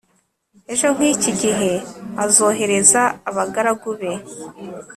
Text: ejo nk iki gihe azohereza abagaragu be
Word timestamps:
ejo 0.73 0.87
nk 0.95 1.01
iki 1.13 1.31
gihe 1.41 1.71
azohereza 2.23 3.01
abagaragu 3.29 3.89
be 3.99 4.11